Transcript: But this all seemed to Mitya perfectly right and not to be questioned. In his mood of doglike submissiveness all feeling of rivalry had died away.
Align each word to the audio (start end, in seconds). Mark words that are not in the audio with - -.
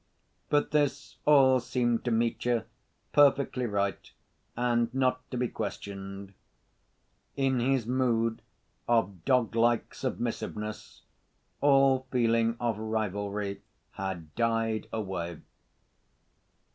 But 0.49 0.71
this 0.71 1.17
all 1.25 1.59
seemed 1.59 2.03
to 2.05 2.09
Mitya 2.11 2.65
perfectly 3.13 3.67
right 3.67 4.11
and 4.57 4.91
not 4.95 5.29
to 5.29 5.37
be 5.37 5.47
questioned. 5.47 6.33
In 7.35 7.59
his 7.59 7.85
mood 7.85 8.41
of 8.87 9.23
doglike 9.25 9.93
submissiveness 9.93 11.03
all 11.59 12.07
feeling 12.09 12.57
of 12.59 12.79
rivalry 12.79 13.61
had 13.91 14.33
died 14.33 14.87
away. 14.91 15.39